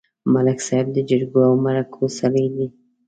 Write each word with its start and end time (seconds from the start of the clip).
ملک 0.33 0.59
صاحب 0.67 0.87
د 0.93 0.97
جرګو 1.09 1.39
او 1.47 1.53
مرکو 1.65 2.03
سړی 2.19 2.45
دی. 2.55 2.67